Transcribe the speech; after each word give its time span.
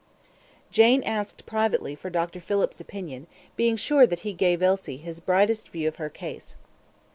Jane 0.71 1.03
asked 1.03 1.45
privately 1.45 1.93
for 1.93 2.09
Dr. 2.09 2.39
Phillips's 2.39 2.81
opinion, 2.81 3.27
being 3.55 3.75
sure 3.77 4.07
that 4.07 4.21
he 4.25 4.33
gave 4.33 4.63
Elsie 4.63 4.97
his 4.97 5.19
brightest 5.19 5.69
view 5.69 5.87
of 5.87 5.97
her 5.97 6.09
case. 6.09 6.55